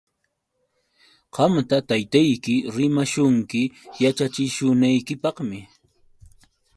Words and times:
Qamta 1.35 1.77
taytayki 1.89 2.55
rimashunki 2.75 3.61
yaćhachishunaykipaqmi. 4.01 5.59